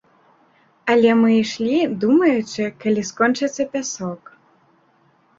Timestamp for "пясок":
3.75-4.33